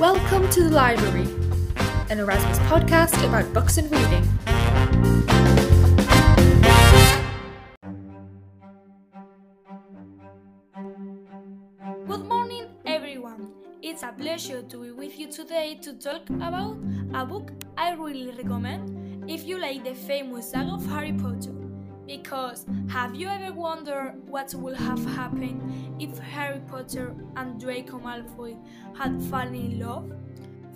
[0.00, 1.28] Welcome to the library,
[2.08, 4.26] an Erasmus podcast about books and reading.
[12.06, 13.52] Good morning, everyone.
[13.82, 16.78] It's a pleasure to be with you today to talk about
[17.12, 21.59] a book I really recommend if you like the famous saga of Harry Potter.
[22.10, 28.56] Because have you ever wondered what would have happened if Harry Potter and Draco Malfoy
[28.96, 30.10] had fallen in love?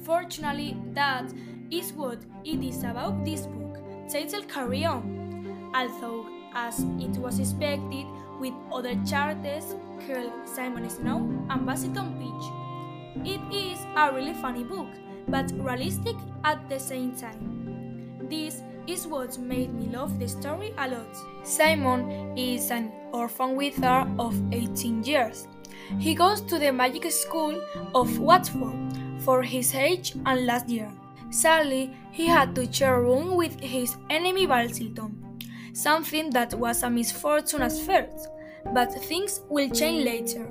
[0.05, 1.25] Fortunately, that
[1.73, 3.79] is what it is about this book,
[4.09, 5.73] titled Carry On.
[5.75, 8.07] Although, as it was expected,
[8.39, 9.75] with other characters
[10.07, 11.19] called Simon Snow
[11.51, 13.27] and Basilton Peach.
[13.27, 14.87] It is a really funny book,
[15.27, 16.15] but realistic
[16.45, 18.29] at the same time.
[18.31, 21.17] This is what made me love the story a lot.
[21.43, 25.49] Simon is an orphan wizard of 18 years.
[25.99, 27.61] He goes to the magic school
[27.95, 28.75] of Watford
[29.21, 30.91] for his age and last year.
[31.31, 35.15] Sadly, he had to share a room with his enemy Basilton,
[35.73, 38.29] something that was a misfortune at first,
[38.73, 40.49] but things will change later.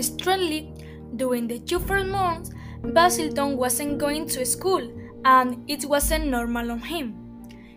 [0.00, 0.72] Strangely,
[1.16, 2.50] during the two first months,
[2.82, 4.90] Basilton wasn't going to school
[5.24, 7.21] and it wasn't normal on him.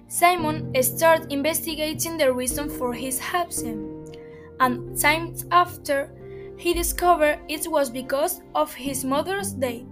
[0.08, 4.12] Simon started investigating the reason for his absence,
[4.60, 6.12] and time after,
[6.58, 9.84] he discovered it was because of his mother's death.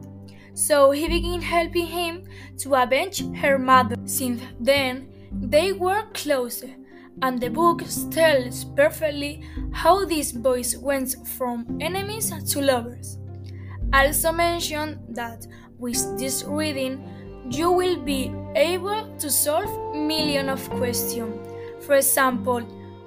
[0.53, 2.23] So he began helping him
[2.59, 3.95] to avenge her mother.
[4.05, 6.69] Since then, they were closer,
[7.21, 13.17] and the book tells perfectly how these boys went from enemies to lovers.
[13.91, 15.47] Also mention that
[15.77, 17.03] with this reading,
[17.49, 21.35] you will be able to solve millions of questions.
[21.85, 22.61] For example,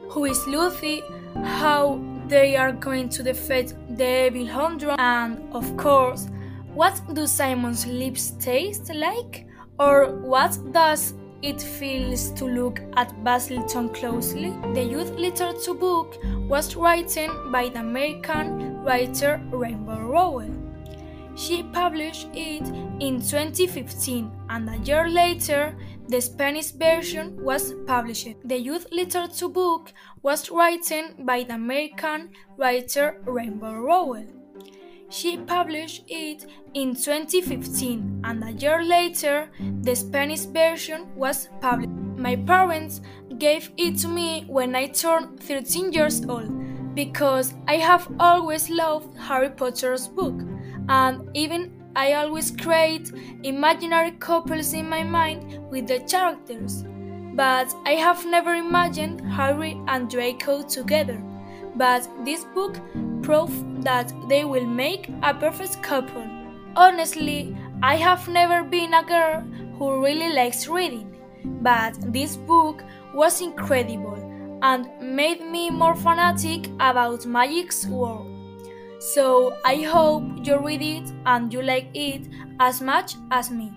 [0.09, 1.03] who is Luffy,
[1.43, 6.29] how they are going to defeat the evil Humdrum, and of course,
[6.75, 9.47] what do Simon's lips taste like?
[9.79, 14.51] Or what does it feels to look at Basilton closely?
[14.75, 16.19] The youth literature book
[16.49, 20.66] was written by the American writer Rainbow Rowell.
[21.37, 22.67] She published it
[22.99, 25.77] in 2015, and a year later,
[26.09, 28.29] the Spanish version was published.
[28.43, 29.93] The youth literature book
[30.23, 34.25] was written by the American writer Rainbow Rowell.
[35.11, 39.51] She published it in 2015, and a year later,
[39.83, 41.93] the Spanish version was published.
[42.17, 43.03] My parents
[43.37, 49.19] gave it to me when I turned 13 years old because I have always loved
[49.19, 50.41] Harry Potter's book
[50.89, 53.11] and even I always create
[53.43, 56.85] imaginary couples in my mind with the characters.
[57.35, 61.23] But I have never imagined Harry and Draco together.
[61.75, 62.79] But this book
[63.23, 66.27] proves that they will make a perfect couple.
[66.77, 69.41] Honestly, I have never been a girl
[69.79, 71.15] who really likes reading,
[71.63, 72.83] but this book
[73.15, 78.36] was incredible and made me more fanatic about magic's world.
[78.99, 82.29] So I hope you read it and you like it
[82.61, 83.73] as much as me.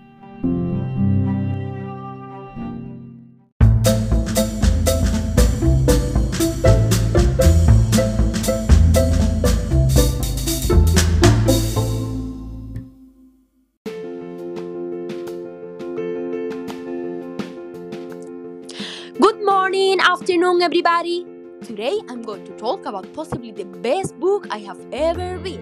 [19.20, 21.26] Good morning, afternoon, everybody.
[21.70, 25.60] Today I'm going to talk about possibly the best book I have ever read.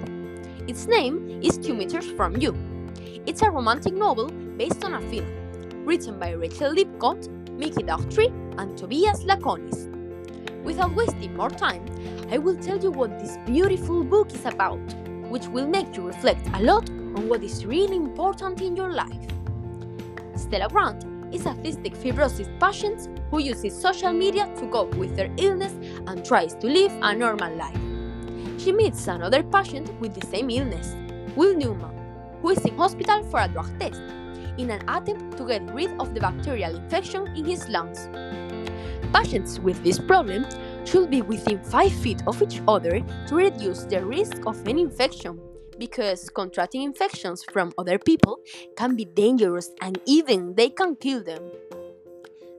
[0.67, 2.57] Its name is Two Meters From You.
[3.27, 5.27] It's a romantic novel based on a film,
[5.85, 9.85] written by Rachel Lippincott, Mikki Daughtry, and Tobias Iaconis.
[10.65, 11.85] Without wasting more time,
[12.31, 14.81] I will tell you what this beautiful book is about,
[15.29, 19.29] which will make you reflect a lot on what is really important in your life.
[20.37, 25.31] Stella Grant is a cystic fibrosis patient who uses social media to cope with their
[25.37, 25.72] illness
[26.06, 27.78] and tries to live a normal life.
[28.59, 30.97] She meets another patient with the same illness,
[31.37, 31.94] Will Newman,
[32.43, 34.00] who is in hospital for a drug test
[34.58, 38.08] in an attempt to get rid of the bacterial infection in his lungs.
[39.14, 40.44] Patients with this problem
[40.85, 45.41] should be within 5 feet of each other to reduce the risk of any infection
[45.79, 48.39] because contracting infections from other people
[48.77, 51.43] can be dangerous and even they can kill them.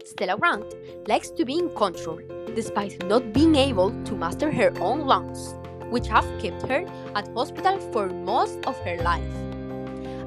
[0.06, 0.74] Stella Grant
[1.08, 2.20] likes to be in control
[2.56, 5.56] despite not being able to master her own lungs,
[5.90, 6.86] which have kept her
[7.16, 9.24] at hospital for most of her life.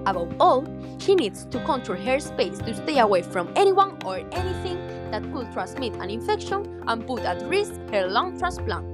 [0.07, 0.67] Above all,
[0.99, 4.79] she needs to control her space to stay away from anyone or anything
[5.11, 8.87] that could transmit an infection and put at risk her lung transplant.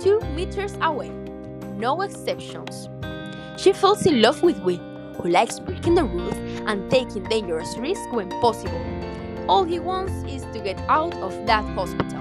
[0.00, 1.10] Two meters away,
[1.76, 2.88] no exceptions.
[3.56, 4.78] She falls in love with Will,
[5.20, 6.34] who likes breaking the rules
[6.66, 8.80] and taking dangerous risks when possible.
[9.48, 12.20] All he wants is to get out of that hospital.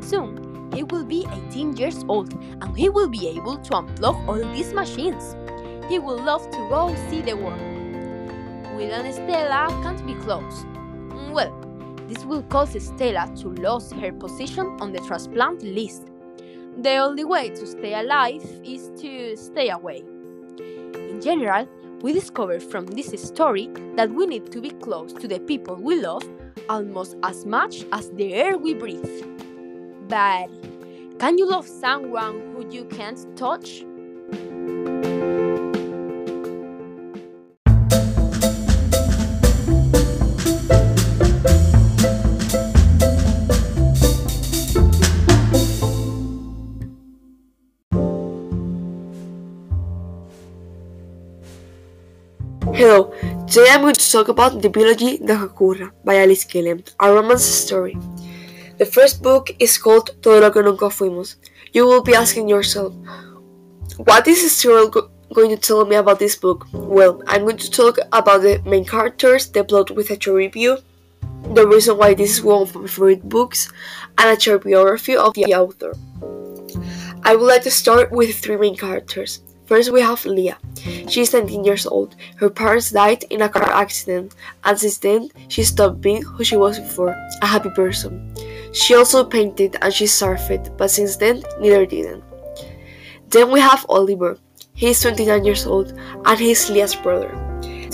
[0.00, 4.52] Soon, he will be 18 years old and he will be able to unplug all
[4.52, 5.36] these machines.
[5.88, 7.60] He will love to go see the world.
[8.76, 10.64] Will and Stella can't be close.
[11.30, 11.52] Well,
[12.08, 16.09] this will cause Stella to lose her position on the transplant list.
[16.78, 20.02] The only way to stay alive is to stay away.
[20.94, 21.68] In general,
[22.00, 26.00] we discover from this story that we need to be close to the people we
[26.00, 26.26] love
[26.68, 29.24] almost as much as the air we breathe.
[30.08, 30.48] But
[31.18, 33.84] can you love someone who you can't touch?
[52.72, 53.12] Hello,
[53.48, 57.12] today I'm going to talk about The Biology Deja que ocurra by Alice Kellen, a
[57.12, 57.98] romance story.
[58.78, 61.36] The first book is called Todo lo que nunca fuimos.
[61.72, 62.94] You will be asking yourself,
[63.96, 66.66] what is story go- going to tell me about this book?
[66.72, 70.78] Well, I'm going to talk about the main characters, the plot with a short review,
[71.54, 73.70] the reason why this is one of my favorite books,
[74.16, 75.92] and a short biography of the author.
[77.24, 79.40] I would like to start with three main characters.
[79.70, 80.58] First, we have Leah.
[81.06, 82.16] She is 19 years old.
[82.34, 84.34] Her parents died in a car accident,
[84.64, 88.34] and since then, she stopped being who she was before a happy person.
[88.72, 92.24] She also painted and she surfed, but since then, neither didn't.
[93.28, 94.38] Then we have Oliver.
[94.74, 95.94] He is 29 years old,
[96.26, 97.30] and he is Leah's brother.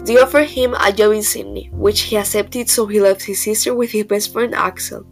[0.06, 3.74] They offered him a job in Sydney, which he accepted, so he left his sister
[3.74, 5.04] with his best friend Axel.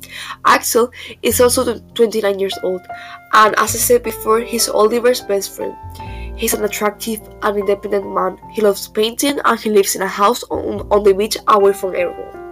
[0.47, 0.91] Axel
[1.21, 2.81] is also 29 years old,
[3.35, 5.77] and as I said before, he's Oliver's best friend.
[6.37, 8.39] He's an attractive and independent man.
[8.51, 11.95] He loves painting and he lives in a house on, on the beach away from
[11.95, 12.45] everyone.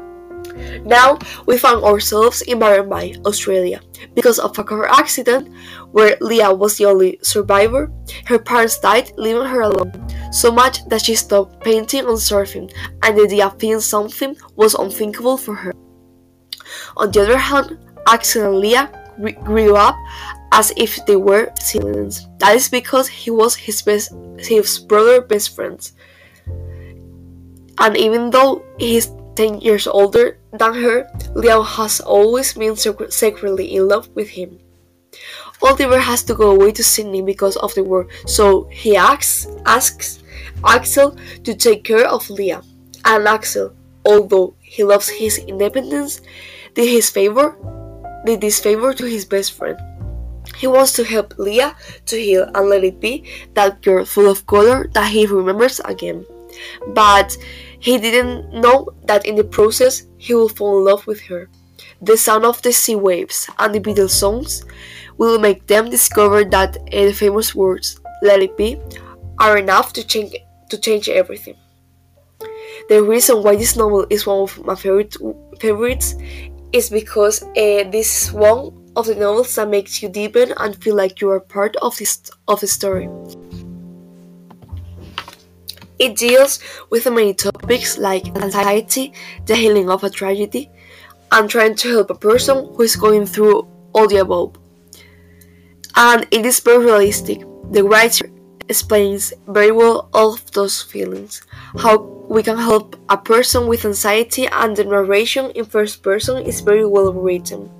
[0.84, 3.80] Now we found ourselves in Bay, Australia.
[4.14, 5.48] Because of a car accident
[5.92, 7.92] where Leah was the only survivor,
[8.26, 9.92] her parents died, leaving her alone.
[10.32, 14.74] So much that she stopped painting and surfing, and the idea of feeling something was
[14.74, 15.72] unthinkable for her.
[16.96, 18.90] On the other hand, Axel Leah
[19.44, 19.96] grew up
[20.52, 22.28] as if they were siblings.
[22.38, 25.80] That is because he was his best his brother best friend.
[27.78, 33.88] And even though he's 10 years older than her, Leon has always been secretly in
[33.88, 34.60] love with him.
[35.62, 40.22] Oliver has to go away to Sydney because of the war, so he asks, asks
[40.64, 42.62] Axel to take care of Leah.
[43.04, 46.20] And Axel, although he loves his independence,
[46.74, 47.56] did his favor
[48.24, 49.78] did this favor to his best friend.
[50.62, 51.74] He wants to help Leah
[52.06, 53.24] to heal and let it be
[53.54, 56.24] that girl full of color that he remembers again.
[56.94, 57.36] But
[57.80, 61.50] he didn't know that in the process he will fall in love with her.
[62.00, 64.62] The sound of the sea waves and the Beatles songs
[65.18, 68.78] will make them discover that the famous words "Let it be"
[69.40, 70.36] are enough to change
[70.70, 71.56] to change everything.
[72.88, 75.16] The reason why this novel is one of my favorite
[75.58, 76.14] favorites
[76.70, 81.20] is because uh, this one of the novels that makes you deepen and feel like
[81.20, 83.08] you are part of this of the story.
[85.98, 86.58] It deals
[86.90, 89.12] with many topics like anxiety,
[89.46, 90.70] the healing of a tragedy,
[91.30, 94.56] and trying to help a person who is going through all the above.
[95.94, 97.42] And it is very realistic.
[97.70, 98.28] The writer
[98.68, 101.42] explains very well all of those feelings,
[101.78, 106.60] how we can help a person with anxiety, and the narration in first person is
[106.60, 107.70] very well written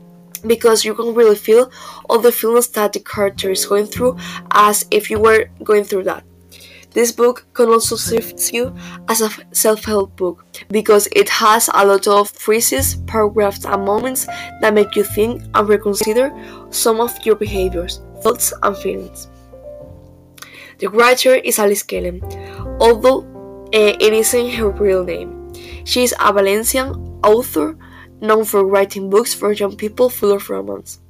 [0.46, 1.70] because you can really feel
[2.08, 4.16] all the feelings that the character is going through
[4.52, 6.24] as if you were going through that.
[6.92, 8.74] This book can also serve you
[9.08, 14.26] as a self help book because it has a lot of phrases, paragraphs, and moments
[14.60, 16.30] that make you think and reconsider
[16.70, 19.28] some of your behaviors, thoughts, and feelings.
[20.78, 22.20] The writer is Alice Kellen,
[22.78, 23.22] although
[23.74, 25.54] uh, it isn't her real name.
[25.84, 26.90] She is a Valencian
[27.24, 27.78] author
[28.22, 31.00] known for writing books for young people full of romance.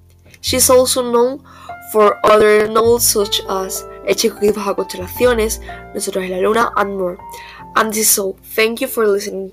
[0.41, 1.45] She is also known
[1.93, 5.61] for other novels such as El chico que dibuja constelaciones,
[5.95, 7.19] Nosotros en la luna, and more.
[7.77, 8.37] And this is all.
[8.43, 9.53] Thank you for listening.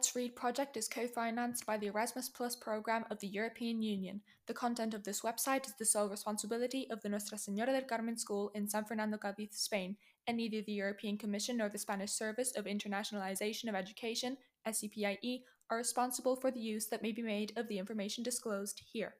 [0.00, 4.22] Let's Read project is co financed by the Erasmus Plus program of the European Union.
[4.46, 8.16] The content of this website is the sole responsibility of the Nuestra Señora del Carmen
[8.16, 12.56] School in San Fernando, Cádiz, Spain, and neither the European Commission nor the Spanish Service
[12.56, 17.68] of Internationalization of Education, SEPIE, are responsible for the use that may be made of
[17.68, 19.16] the information disclosed here.